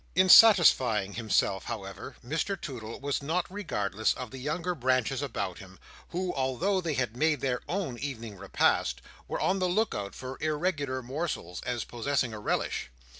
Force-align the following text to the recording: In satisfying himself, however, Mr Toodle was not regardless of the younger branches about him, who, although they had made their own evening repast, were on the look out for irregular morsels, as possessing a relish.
In 0.15 0.29
satisfying 0.29 1.13
himself, 1.13 1.65
however, 1.65 2.15
Mr 2.25 2.59
Toodle 2.59 2.99
was 2.99 3.21
not 3.21 3.45
regardless 3.51 4.13
of 4.15 4.31
the 4.31 4.39
younger 4.39 4.73
branches 4.73 5.21
about 5.21 5.59
him, 5.59 5.77
who, 6.09 6.33
although 6.33 6.81
they 6.81 6.95
had 6.95 7.15
made 7.15 7.39
their 7.41 7.61
own 7.69 7.99
evening 7.99 8.35
repast, 8.35 8.99
were 9.27 9.39
on 9.39 9.59
the 9.59 9.69
look 9.69 9.93
out 9.93 10.15
for 10.15 10.41
irregular 10.41 11.03
morsels, 11.03 11.61
as 11.67 11.83
possessing 11.83 12.33
a 12.33 12.39
relish. 12.39 12.89